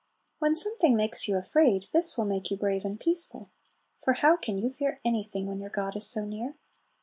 When 0.39 0.55
something 0.55 0.95
makes 0.95 1.27
you 1.27 1.37
afraid, 1.37 1.87
this 1.93 2.17
will 2.17 2.25
make 2.25 2.49
you 2.49 2.57
brave 2.57 2.85
and 2.85 2.99
peaceful; 2.99 3.51
for 4.03 4.13
how 4.13 4.35
can 4.35 4.57
you 4.57 4.71
fear 4.71 4.99
anything 5.05 5.45
when 5.45 5.59
your 5.59 5.69
God 5.69 5.95
is 5.95 6.07
so 6.09 6.25
near? 6.25 6.55